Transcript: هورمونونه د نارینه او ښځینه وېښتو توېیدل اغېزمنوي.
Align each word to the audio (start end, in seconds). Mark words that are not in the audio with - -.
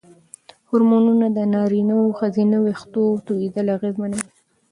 هورمونونه 0.69 1.25
د 1.37 1.39
نارینه 1.53 1.95
او 2.03 2.07
ښځینه 2.19 2.57
وېښتو 2.65 3.03
توېیدل 3.27 3.65
اغېزمنوي. 3.75 4.27